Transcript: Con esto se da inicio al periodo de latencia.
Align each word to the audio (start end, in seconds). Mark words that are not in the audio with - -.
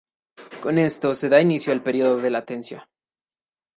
Con 0.63 0.79
esto 0.79 1.13
se 1.13 1.29
da 1.29 1.39
inicio 1.39 1.71
al 1.71 1.83
periodo 1.83 2.17
de 2.17 2.31
latencia. 2.31 2.89